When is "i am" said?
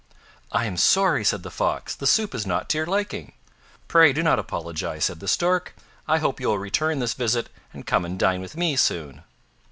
0.51-0.77